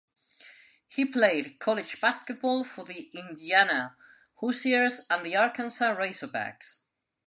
[0.87, 3.95] He played college basketball for the Indiana
[4.37, 6.87] Hoosiers and the Arkansas Razorbacks.